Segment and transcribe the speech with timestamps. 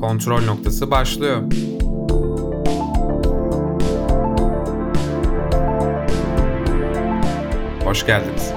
[0.00, 1.42] Kontrol noktası başlıyor.
[7.84, 8.52] Hoş geldiniz.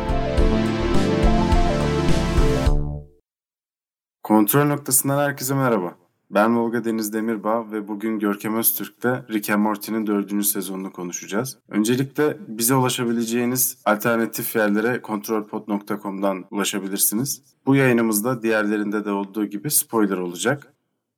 [4.23, 5.95] Kontrol noktasından herkese merhaba.
[6.29, 11.57] Ben Volga Deniz Demirbağ ve bugün Görkem Öztürk'te Rick and Morty'nin dördüncü sezonunu konuşacağız.
[11.69, 17.41] Öncelikle bize ulaşabileceğiniz alternatif yerlere kontrolpod.com'dan ulaşabilirsiniz.
[17.65, 20.72] Bu yayınımızda diğerlerinde de olduğu gibi spoiler olacak.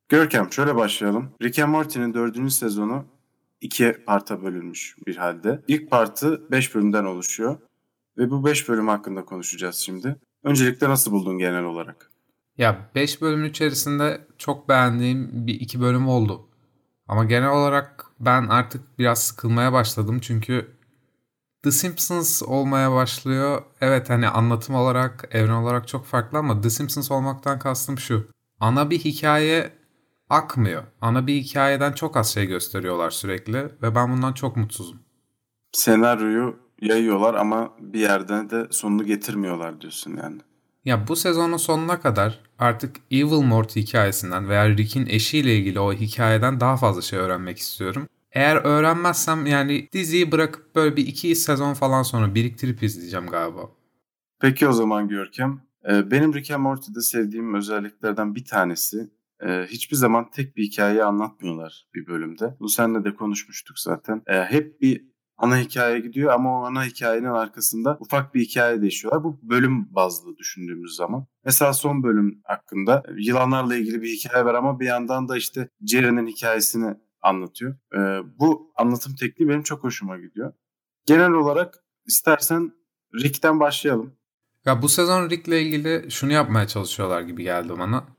[0.10, 1.32] Görkem şöyle başlayalım.
[1.42, 3.06] Rick and Morty'nin dördüncü sezonu
[3.62, 5.62] iki parta bölünmüş bir halde.
[5.68, 7.58] İlk partı 5 bölümden oluşuyor
[8.18, 10.16] ve bu 5 bölüm hakkında konuşacağız şimdi.
[10.44, 12.12] Öncelikle nasıl buldun genel olarak?
[12.58, 16.48] Ya 5 bölümün içerisinde çok beğendiğim bir iki bölüm oldu.
[17.08, 20.76] Ama genel olarak ben artık biraz sıkılmaya başladım çünkü
[21.64, 23.62] The Simpsons olmaya başlıyor.
[23.82, 28.28] Evet hani anlatım olarak, evren olarak çok farklı ama The Simpsons olmaktan kastım şu.
[28.60, 29.85] Ana bir hikaye
[30.30, 30.84] akmıyor.
[31.02, 35.00] Ana bir hikayeden çok az şey gösteriyorlar sürekli ve ben bundan çok mutsuzum.
[35.72, 40.42] Senaryoyu yayıyorlar ama bir yerden de sonunu getirmiyorlar diyorsun yani.
[40.86, 46.60] Ya bu sezonun sonuna kadar artık Evil Morty hikayesinden veya Rick'in eşiyle ilgili o hikayeden
[46.60, 48.08] daha fazla şey öğrenmek istiyorum.
[48.32, 53.62] Eğer öğrenmezsem yani diziyi bırakıp böyle bir iki sezon falan sonra biriktirip izleyeceğim galiba.
[54.40, 55.62] Peki o zaman Görkem.
[55.90, 59.10] Ee, benim Rick and Morty'de sevdiğim özelliklerden bir tanesi
[59.48, 62.56] e, hiçbir zaman tek bir hikayeyi anlatmıyorlar bir bölümde.
[62.60, 64.22] Bu seninle de konuşmuştuk zaten.
[64.28, 69.24] E, hep bir ana hikaye gidiyor ama o ana hikayenin arkasında ufak bir hikaye değişiyorlar.
[69.24, 71.28] Bu bölüm bazlı düşündüğümüz zaman.
[71.46, 76.28] Mesela son bölüm hakkında yılanlarla ilgili bir hikaye var ama bir yandan da işte Jerry'nin
[76.28, 77.76] hikayesini anlatıyor.
[77.94, 80.54] Ee, bu anlatım tekniği benim çok hoşuma gidiyor.
[81.06, 82.72] Genel olarak istersen
[83.24, 84.16] Rick'ten başlayalım.
[84.66, 88.15] Ya bu sezon Rick'le ilgili şunu yapmaya çalışıyorlar gibi geldi bana.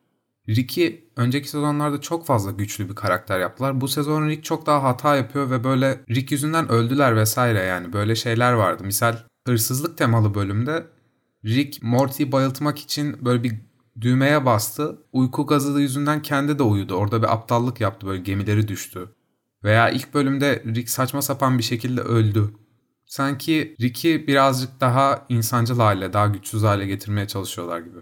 [0.49, 3.81] Rick'i önceki sezonlarda çok fazla güçlü bir karakter yaptılar.
[3.81, 8.15] Bu sezon Rick çok daha hata yapıyor ve böyle Rick yüzünden öldüler vesaire yani böyle
[8.15, 8.85] şeyler vardı.
[8.85, 10.87] Misal hırsızlık temalı bölümde
[11.45, 13.55] Rick Morty'yi bayıltmak için böyle bir
[14.01, 14.99] düğmeye bastı.
[15.13, 16.95] Uyku gazı yüzünden kendi de uyudu.
[16.95, 19.09] Orada bir aptallık yaptı böyle gemileri düştü.
[19.65, 22.55] Veya ilk bölümde Rick saçma sapan bir şekilde öldü.
[23.07, 27.99] Sanki Rick'i birazcık daha insancıl hale, daha güçsüz hale getirmeye çalışıyorlar gibi.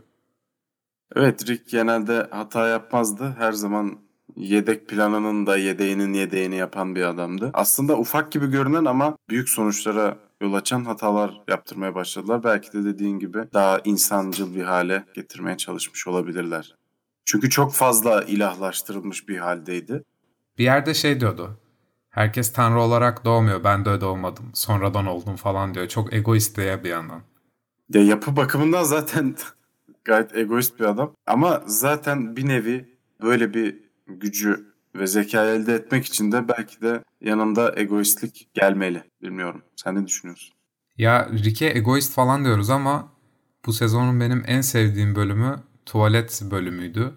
[1.16, 3.34] Evet Rick genelde hata yapmazdı.
[3.38, 3.98] Her zaman
[4.36, 7.50] yedek planının da yedeğinin yedeğini yapan bir adamdı.
[7.54, 12.44] Aslında ufak gibi görünen ama büyük sonuçlara yol açan hatalar yaptırmaya başladılar.
[12.44, 16.74] Belki de dediğin gibi daha insancıl bir hale getirmeye çalışmış olabilirler.
[17.24, 20.04] Çünkü çok fazla ilahlaştırılmış bir haldeydi.
[20.58, 21.60] Bir yerde şey diyordu.
[22.10, 23.64] Herkes tanrı olarak doğmuyor.
[23.64, 24.50] Ben de doğmadım.
[24.54, 25.88] Sonradan oldum falan diyor.
[25.88, 27.22] Çok egoist diye bir yandan.
[27.88, 29.36] Ya yapı bakımından zaten
[30.04, 31.12] gayet egoist bir adam.
[31.26, 37.03] Ama zaten bir nevi böyle bir gücü ve zeka elde etmek için de belki de
[37.20, 39.04] yanında egoistlik gelmeli.
[39.22, 39.62] Bilmiyorum.
[39.76, 40.54] Sen ne düşünüyorsun?
[40.98, 43.12] Ya Rick'e egoist falan diyoruz ama
[43.66, 45.56] bu sezonun benim en sevdiğim bölümü
[45.87, 47.15] tuvalet bölümüydü.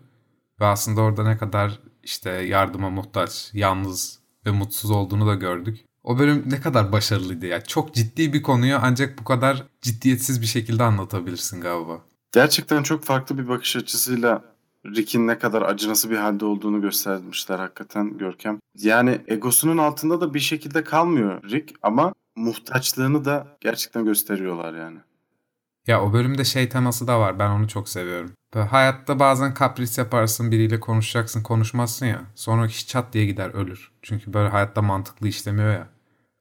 [0.59, 5.85] Ve aslında orada ne kadar işte yardıma muhtaç, yalnız ve mutsuz olduğunu da gördük.
[6.03, 7.63] O bölüm ne kadar başarılıydı ya.
[7.63, 12.01] Çok ciddi bir konuyu ancak bu kadar ciddiyetsiz bir şekilde anlatabilirsin galiba.
[12.37, 14.41] Gerçekten çok farklı bir bakış açısıyla
[14.85, 18.59] Rick'in ne kadar acınası bir halde olduğunu göstermişler hakikaten Görkem.
[18.75, 24.99] Yani egosunun altında da bir şekilde kalmıyor Rick ama muhtaçlığını da gerçekten gösteriyorlar yani.
[25.87, 27.39] Ya o bölümde şey teması da var.
[27.39, 28.31] Ben onu çok seviyorum.
[28.55, 32.21] Böyle hayatta bazen kapris yaparsın, biriyle konuşacaksın, konuşmazsın ya.
[32.35, 33.91] Sonra hiç çat diye gider ölür.
[34.01, 35.87] Çünkü böyle hayatta mantıklı işlemiyor ya.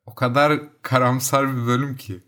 [0.07, 2.23] O kadar karamsar bir bölüm ki.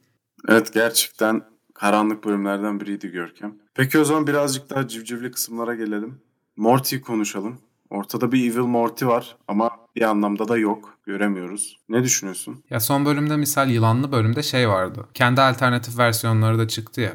[0.48, 1.42] Evet gerçekten
[1.80, 3.54] karanlık bölümlerden biriydi Görkem.
[3.74, 6.20] Peki o zaman birazcık daha civcivli kısımlara gelelim.
[6.56, 7.58] Morty'yi konuşalım.
[7.90, 10.98] Ortada bir Evil Morty var ama bir anlamda da yok.
[11.06, 11.76] Göremiyoruz.
[11.88, 12.64] Ne düşünüyorsun?
[12.70, 15.08] Ya son bölümde misal yılanlı bölümde şey vardı.
[15.14, 17.12] Kendi alternatif versiyonları da çıktı ya.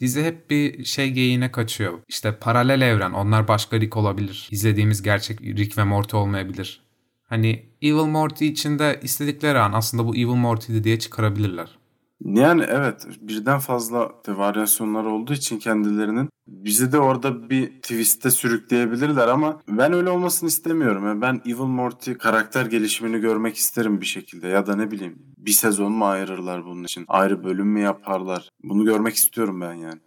[0.00, 1.98] Dizi hep bir şey geyiğine kaçıyor.
[2.08, 4.48] İşte paralel evren onlar başka Rick olabilir.
[4.50, 6.82] İzlediğimiz gerçek Rick ve Morty olmayabilir.
[7.22, 11.79] Hani Evil Morty içinde istedikleri an aslında bu Evil Morty'di diye çıkarabilirler.
[12.24, 19.60] Yani evet birden fazla varyasyonlar olduğu için kendilerinin bizi de orada bir twist'e sürükleyebilirler ama
[19.68, 21.06] ben öyle olmasını istemiyorum.
[21.06, 25.50] Yani ben Evil Morty karakter gelişimini görmek isterim bir şekilde ya da ne bileyim bir
[25.50, 30.00] sezon mu ayırırlar bunun için ayrı bölüm mü yaparlar bunu görmek istiyorum ben yani.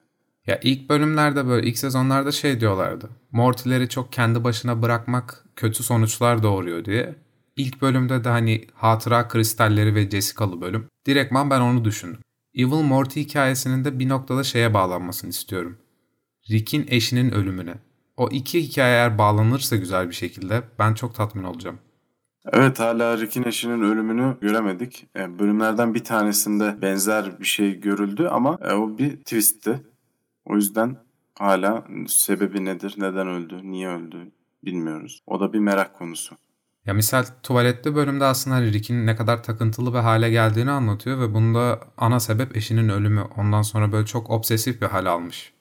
[0.47, 3.09] Ya ilk bölümlerde böyle ilk sezonlarda şey diyorlardı.
[3.31, 7.15] Morty'leri çok kendi başına bırakmak kötü sonuçlar doğuruyor diye.
[7.55, 10.87] İlk bölümde de hani hatıra kristalleri ve Jessica'lı bölüm.
[11.05, 12.19] Direktman ben onu düşündüm.
[12.55, 15.77] Evil Morty hikayesinin de bir noktada şeye bağlanmasını istiyorum.
[16.51, 17.75] Rick'in eşinin ölümüne.
[18.17, 21.79] o iki hikaye eğer bağlanırsa güzel bir şekilde ben çok tatmin olacağım.
[22.51, 25.07] Evet hala Rick'in eşinin ölümünü göremedik.
[25.15, 29.83] E, bölümlerden bir tanesinde benzer bir şey görüldü ama e, o bir twistti.
[30.45, 30.97] O yüzden
[31.39, 34.31] hala sebebi nedir, neden öldü, niye öldü
[34.63, 35.19] bilmiyoruz.
[35.27, 36.35] O da bir merak konusu.
[36.87, 41.33] Ya misal tuvalette bölümde aslında hani Rick'in ne kadar takıntılı bir hale geldiğini anlatıyor ve
[41.33, 43.21] bunda ana sebep eşinin ölümü.
[43.37, 45.53] Ondan sonra böyle çok obsesif bir hal almış.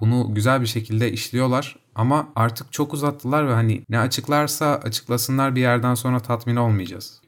[0.00, 5.60] Bunu güzel bir şekilde işliyorlar ama artık çok uzattılar ve hani ne açıklarsa açıklasınlar bir
[5.60, 7.23] yerden sonra tatmin olmayacağız.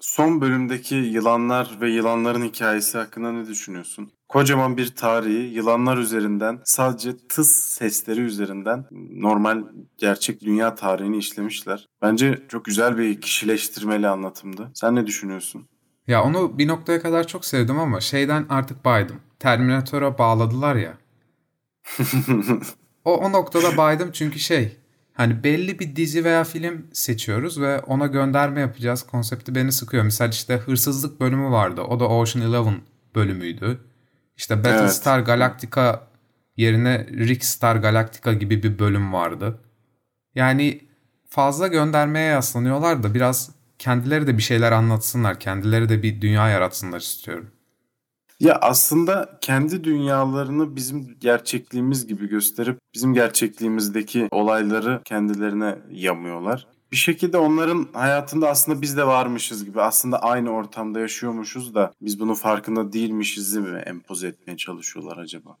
[0.00, 4.12] Son bölümdeki yılanlar ve yılanların hikayesi hakkında ne düşünüyorsun?
[4.28, 9.64] Kocaman bir tarihi yılanlar üzerinden sadece tıs sesleri üzerinden normal
[9.98, 11.88] gerçek dünya tarihini işlemişler.
[12.02, 14.70] Bence çok güzel bir kişileştirmeli anlatımdı.
[14.74, 15.68] Sen ne düşünüyorsun?
[16.06, 19.20] Ya onu bir noktaya kadar çok sevdim ama şeyden artık baydım.
[19.38, 20.98] Terminator'a bağladılar ya.
[23.04, 24.79] o, o noktada baydım çünkü şey
[25.20, 29.02] hani belli bir dizi veya film seçiyoruz ve ona gönderme yapacağız.
[29.02, 30.04] Konsepti beni sıkıyor.
[30.04, 31.80] Mesela işte hırsızlık bölümü vardı.
[31.80, 32.80] O da Ocean Eleven
[33.14, 33.80] bölümüydü.
[34.36, 35.26] İşte Battlestar evet.
[35.26, 36.00] Galactica
[36.56, 39.60] yerine Rick Star Galactica gibi bir bölüm vardı.
[40.34, 40.80] Yani
[41.28, 45.40] fazla göndermeye yaslanıyorlar da biraz kendileri de bir şeyler anlatsınlar.
[45.40, 47.50] Kendileri de bir dünya yaratsınlar istiyorum.
[48.40, 56.66] Ya aslında kendi dünyalarını bizim gerçekliğimiz gibi gösterip bizim gerçekliğimizdeki olayları kendilerine yamıyorlar.
[56.92, 62.20] Bir şekilde onların hayatında aslında biz de varmışız gibi aslında aynı ortamda yaşıyormuşuz da biz
[62.20, 65.56] bunun farkında değilmişiz mi empoze etmeye çalışıyorlar acaba?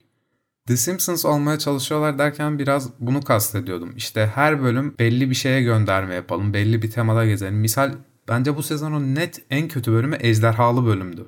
[0.66, 3.96] The Simpsons olmaya çalışıyorlar derken biraz bunu kastediyordum.
[3.96, 7.54] İşte her bölüm belli bir şeye gönderme yapalım, belli bir temada gezelim.
[7.54, 7.92] Misal
[8.28, 11.26] bence bu sezonun net en kötü bölümü Ejderhalı bölümdü.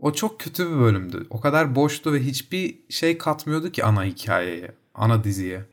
[0.00, 1.26] O çok kötü bir bölümdü.
[1.30, 5.64] O kadar boştu ve hiçbir şey katmıyordu ki ana hikayeye, ana diziye.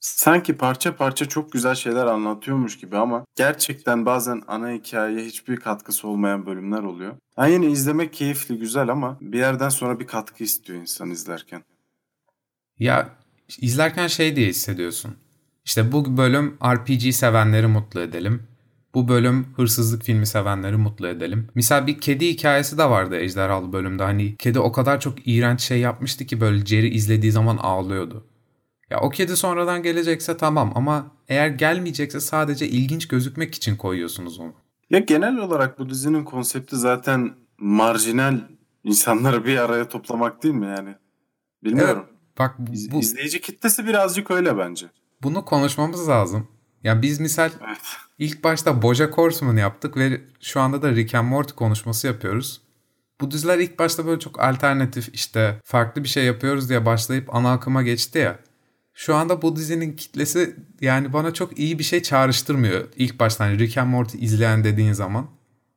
[0.00, 6.08] Sanki parça parça çok güzel şeyler anlatıyormuş gibi ama gerçekten bazen ana hikayeye hiçbir katkısı
[6.08, 7.16] olmayan bölümler oluyor.
[7.38, 11.64] Yani yine izlemek keyifli, güzel ama bir yerden sonra bir katkı istiyor insan izlerken.
[12.78, 13.08] Ya
[13.60, 15.16] izlerken şey diye hissediyorsun.
[15.64, 18.42] İşte bu bölüm RPG sevenleri mutlu edelim.
[18.94, 21.48] Bu bölüm hırsızlık filmi sevenleri mutlu edelim.
[21.54, 24.02] Misal bir kedi hikayesi de vardı Ejderhalı bölümde.
[24.02, 28.26] Hani kedi o kadar çok iğrenç şey yapmıştı ki böyle Jerry izlediği zaman ağlıyordu.
[28.90, 34.52] Ya o kedi sonradan gelecekse tamam ama eğer gelmeyecekse sadece ilginç gözükmek için koyuyorsunuz onu.
[34.90, 38.38] Ya genel olarak bu dizinin konsepti zaten marjinal
[38.84, 40.94] insanları bir araya toplamak değil mi yani?
[41.64, 42.04] Bilmiyorum.
[42.08, 44.86] Evet, bak bu, izleyici kitlesi birazcık öyle bence.
[45.22, 46.48] Bunu konuşmamız lazım.
[46.84, 47.96] Ya biz misal evet.
[48.22, 52.60] İlk başta Bojack Horseman yaptık ve şu anda da Rick and Morty konuşması yapıyoruz.
[53.20, 57.52] Bu diziler ilk başta böyle çok alternatif işte farklı bir şey yapıyoruz diye başlayıp ana
[57.52, 58.38] akıma geçti ya.
[58.94, 62.88] Şu anda bu dizinin kitlesi yani bana çok iyi bir şey çağrıştırmıyor.
[62.96, 65.26] İlk baştan hani Rick and Morty izleyen dediğin zaman.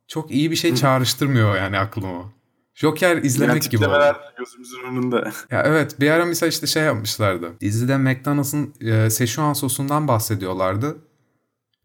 [0.08, 2.34] Çok iyi bir şey çağrıştırmıyor yani aklıma.
[2.76, 4.16] Joker izlemek yani gibi oldu.
[4.38, 5.32] gözümüzün önünde.
[5.52, 7.52] Ya evet bir ara mesela işte şey yapmışlardı.
[7.62, 10.98] Dizide McDonald's'ın e, Szechuan sosundan bahsediyorlardı.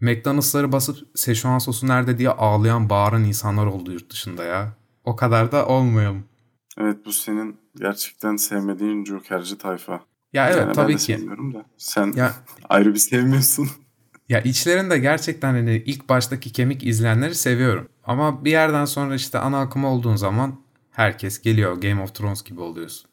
[0.00, 4.72] McDonald's'ları basıp Szechuan sosu nerede diye ağlayan bağıran insanlar oldu yurt dışında ya.
[5.04, 6.24] O kadar da olmayalım.
[6.78, 10.00] Evet bu senin gerçekten sevmediğin Jokerci tayfa.
[10.32, 11.04] Ya evet yani tabii ben de ki.
[11.04, 12.34] sevmiyorum da sen ya,
[12.68, 13.68] ayrı bir sevmiyorsun.
[14.28, 17.88] Ya içlerinde gerçekten hani ilk baştaki kemik izleyenleri seviyorum.
[18.04, 21.80] Ama bir yerden sonra işte ana akım olduğun zaman herkes geliyor.
[21.80, 23.09] Game of Thrones gibi oluyorsun.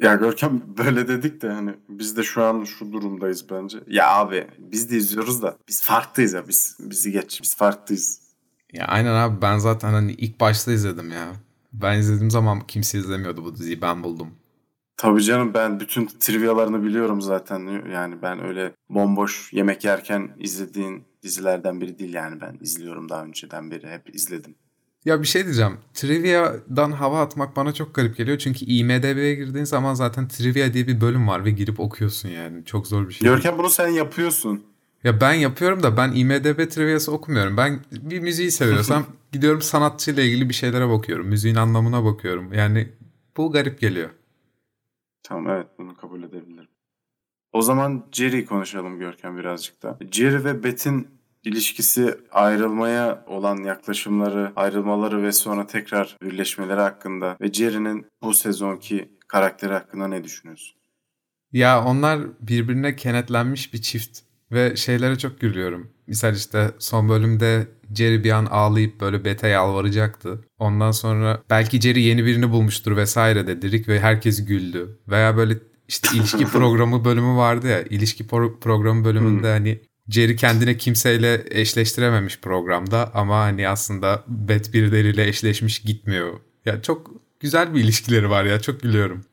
[0.00, 3.78] Ya Görkem böyle dedik de hani biz de şu an şu durumdayız bence.
[3.86, 8.20] Ya abi biz de izliyoruz da biz farklıyız ya biz bizi geç biz farklıyız.
[8.72, 11.32] Ya aynen abi ben zaten hani ilk başta izledim ya.
[11.72, 14.34] Ben izlediğim zaman kimse izlemiyordu bu diziyi ben buldum.
[14.96, 17.90] Tabii canım ben bütün trivialarını biliyorum zaten.
[17.92, 23.70] Yani ben öyle bomboş yemek yerken izlediğin dizilerden biri değil yani ben izliyorum daha önceden
[23.70, 24.54] beri hep izledim.
[25.06, 25.78] Ya bir şey diyeceğim.
[25.94, 28.38] Trivia'dan hava atmak bana çok garip geliyor.
[28.38, 32.64] Çünkü IMDB'ye girdiğin zaman zaten Trivia diye bir bölüm var ve girip okuyorsun yani.
[32.64, 33.28] Çok zor bir şey.
[33.28, 34.64] Görkem bunu sen yapıyorsun.
[35.04, 37.56] Ya ben yapıyorum da ben IMDB Trivia'sı okumuyorum.
[37.56, 41.26] Ben bir müziği seviyorsam gidiyorum sanatçıyla ilgili bir şeylere bakıyorum.
[41.26, 42.52] Müziğin anlamına bakıyorum.
[42.52, 42.88] Yani
[43.36, 44.10] bu garip geliyor.
[45.22, 46.68] Tamam evet bunu kabul edebilirim.
[47.52, 49.98] O zaman Jerry konuşalım Görkem birazcık da.
[50.12, 51.15] Jerry ve Beth'in
[51.46, 59.72] ilişkisi ayrılmaya olan yaklaşımları, ayrılmaları ve sonra tekrar birleşmeleri hakkında ve Jerry'nin bu sezonki karakteri
[59.72, 60.76] hakkında ne düşünüyorsun?
[61.52, 64.18] Ya onlar birbirine kenetlenmiş bir çift
[64.52, 65.90] ve şeylere çok gülüyorum.
[66.06, 70.44] Misal işte son bölümde Jerry bir an ağlayıp böyle Beth'e yalvaracaktı.
[70.58, 74.98] Ondan sonra belki Jerry yeni birini bulmuştur vesaire dedi Rick ve herkes güldü.
[75.08, 77.82] Veya böyle işte ilişki programı bölümü vardı ya.
[77.82, 85.28] İlişki pro- programı bölümünde hani Jerry kendine kimseyle eşleştirememiş programda ama hani aslında bet birileriyle
[85.28, 86.40] eşleşmiş gitmiyor.
[86.64, 87.10] Ya çok
[87.40, 89.24] güzel bir ilişkileri var ya çok gülüyorum.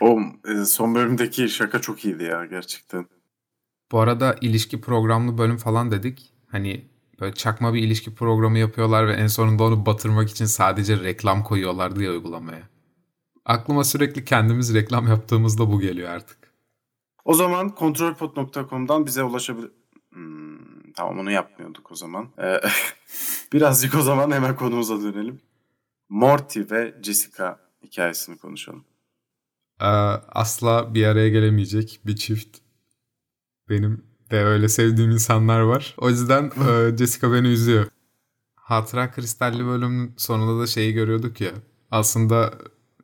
[0.00, 3.06] O e, son bölümdeki şaka çok iyiydi ya gerçekten.
[3.92, 6.32] Bu arada ilişki programlı bölüm falan dedik.
[6.46, 6.84] Hani
[7.20, 11.96] böyle çakma bir ilişki programı yapıyorlar ve en sonunda onu batırmak için sadece reklam koyuyorlar
[11.96, 12.68] diye uygulamaya.
[13.44, 16.38] Aklıma sürekli kendimiz reklam yaptığımızda bu geliyor artık.
[17.24, 19.70] O zaman kontrolpod.com'dan bize ulaşabilir...
[21.00, 22.28] Tamam onu yapmıyorduk o zaman.
[22.42, 22.60] Ee,
[23.52, 25.40] birazcık o zaman hemen konumuza dönelim.
[26.08, 28.84] Morty ve Jessica hikayesini konuşalım.
[29.80, 29.86] Ee,
[30.28, 32.58] asla bir araya gelemeyecek bir çift.
[33.68, 35.94] Benim de öyle sevdiğim insanlar var.
[35.98, 37.86] O yüzden e, Jessica beni üzüyor.
[38.54, 41.52] Hatıra Kristalli bölümün sonunda da şeyi görüyorduk ya.
[41.90, 42.54] Aslında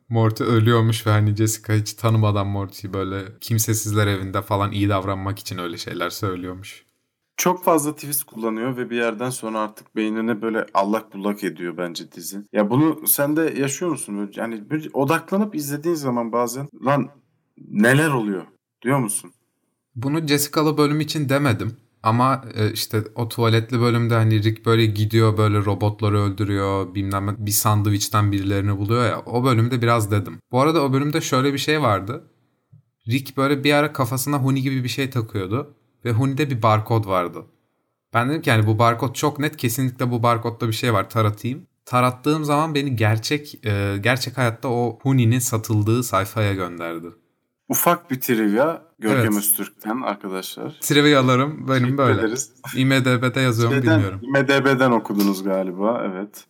[0.09, 5.57] Morty ölüyormuş ve hani Jessica hiç tanımadan Morty'yi böyle kimsesizler evinde falan iyi davranmak için
[5.57, 6.86] öyle şeyler söylüyormuş.
[7.37, 12.11] Çok fazla twist kullanıyor ve bir yerden sonra artık beynine böyle allak bullak ediyor bence
[12.11, 12.37] dizi.
[12.53, 14.31] Ya bunu sen de yaşıyor musun?
[14.35, 17.09] Yani bir odaklanıp izlediğin zaman bazen lan
[17.71, 18.45] neler oluyor
[18.81, 19.31] diyor musun?
[19.95, 21.77] Bunu Jessica'lı bölüm için demedim.
[22.03, 27.51] Ama e, işte o tuvaletli bölümde hani Rick böyle gidiyor böyle robotları öldürüyor bilmem bir
[27.51, 30.39] sandviçten birilerini buluyor ya o bölümde biraz dedim.
[30.51, 32.23] Bu arada o bölümde şöyle bir şey vardı.
[33.07, 35.75] Rick böyle bir ara kafasına Huni gibi bir şey takıyordu
[36.05, 37.45] ve Huni'de bir barkod vardı.
[38.13, 41.67] Ben dedim ki yani bu barkod çok net kesinlikle bu barkodda bir şey var taratayım.
[41.85, 47.07] Tarattığım zaman beni gerçek e, gerçek hayatta o Huni'nin satıldığı sayfaya gönderdi.
[47.69, 49.37] Ufak bir trivia Görkem evet.
[49.37, 50.77] Öztürk'ten arkadaşlar.
[50.81, 52.19] Trivialarım benim Teşekkür böyle.
[52.19, 52.51] Ederiz.
[52.75, 54.21] IMDB'de yazıyorum Şeyden, bilmiyorum.
[54.23, 56.45] IMDB'den okudunuz galiba evet.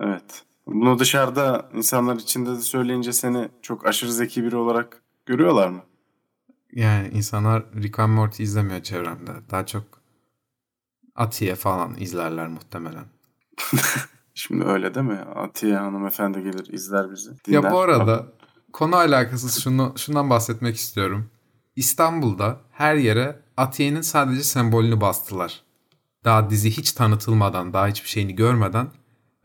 [0.00, 0.42] Evet.
[0.66, 5.82] Bunu dışarıda insanlar içinde de söyleyince seni çok aşırı zeki biri olarak görüyorlar mı?
[6.72, 9.32] Yani insanlar Rick and Morty izlemiyor çevremde.
[9.50, 9.84] Daha çok
[11.14, 13.04] Atiye falan izlerler muhtemelen.
[14.34, 15.18] Şimdi öyle değil mi?
[15.34, 17.30] Atiye hanımefendi gelir izler bizi.
[17.44, 17.62] Dinler.
[17.62, 18.26] Ya bu arada
[18.72, 21.30] konu alakasız şunu şundan bahsetmek istiyorum.
[21.76, 25.62] İstanbul'da her yere Atiye'nin sadece sembolünü bastılar.
[26.24, 28.88] Daha dizi hiç tanıtılmadan, daha hiçbir şeyini görmeden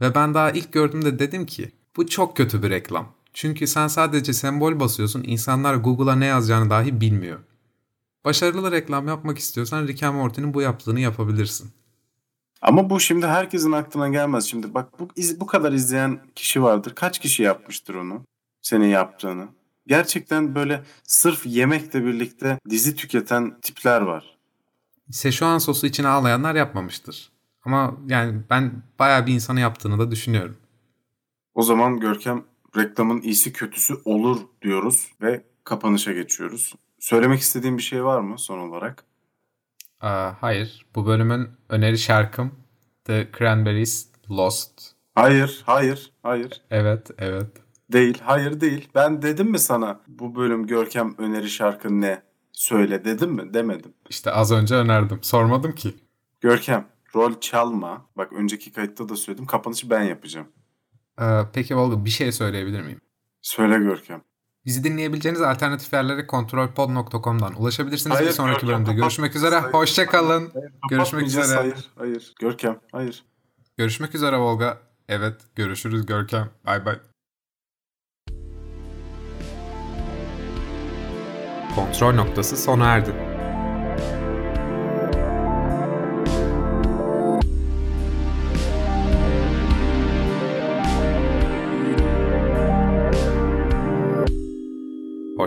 [0.02, 3.17] ve ben daha ilk gördüğümde dedim ki bu çok kötü bir reklam.
[3.38, 7.40] Çünkü sen sadece sembol basıyorsun, insanlar Google'a ne yazacağını dahi bilmiyor.
[8.26, 11.72] Başarılı reklam yapmak istiyorsan Rick and Morty'nin bu yaptığını yapabilirsin.
[12.62, 14.46] Ama bu şimdi herkesin aklına gelmez.
[14.46, 16.96] Şimdi bak bu, iz, bu kadar izleyen kişi vardır.
[16.96, 18.22] Kaç kişi yapmıştır onu?
[18.62, 19.48] Senin yaptığını.
[19.88, 24.38] Gerçekten böyle sırf yemekle birlikte dizi tüketen tipler var.
[25.12, 27.32] Seşuan sosu içine ağlayanlar yapmamıştır.
[27.66, 30.58] Ama yani ben bayağı bir insanı yaptığını da düşünüyorum.
[31.56, 32.44] O zaman Görkem
[32.78, 36.76] reklamın iyisi kötüsü olur diyoruz ve kapanışa geçiyoruz.
[37.00, 39.04] Söylemek istediğim bir şey var mı son olarak?
[40.02, 40.86] Aa, hayır.
[40.96, 42.52] Bu bölümün öneri şarkım
[43.06, 44.82] The Cranberries Lost.
[45.16, 46.62] Hayır, hayır, hayır.
[46.72, 47.48] Evet, evet.
[47.92, 48.90] Değil, hayır değil.
[48.96, 52.22] Ben dedim mi sana bu bölüm Görkem öneri şarkın ne?
[52.52, 53.54] Söyle dedim mi?
[53.54, 53.94] Demedim.
[54.10, 55.20] İşte az önce önerdim.
[55.22, 55.96] Sormadım ki.
[56.42, 58.06] Görkem, rol çalma.
[58.18, 59.46] Bak önceki kayıtta da söyledim.
[59.46, 60.48] Kapanışı ben yapacağım.
[61.22, 63.02] Ee, peki Volga bir şey söyleyebilir miyim?
[63.42, 64.22] Söyle Görkem.
[64.66, 69.02] Bizi dinleyebileceğiniz alternatif yerlere kontrolpod.com'dan ulaşabilirsiniz hayır, bir sonraki Görkem, bölümde.
[69.02, 69.60] Görüşmek üzere.
[69.60, 70.52] Hoşçakalın.
[70.90, 71.56] Görüşmek üzere.
[71.58, 72.34] Hayır, hayır.
[72.40, 73.24] Görkem, hayır.
[73.78, 74.78] Görüşmek üzere Volga.
[75.10, 76.50] Evet, görüşürüz Görkem.
[76.66, 77.00] Bay bay.
[81.76, 83.27] Kontrol noktası sona erdi.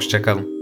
[0.01, 0.60] Hoşçakalın.